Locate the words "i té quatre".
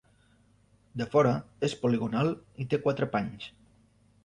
2.65-3.11